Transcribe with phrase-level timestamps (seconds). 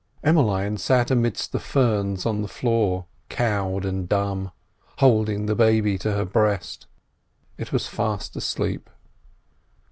[0.23, 4.51] Emmeline sat amidst the ferns on the floor cowed and dumb,
[4.97, 6.87] holding the baby to her breast.
[7.55, 8.89] It was fast asleep.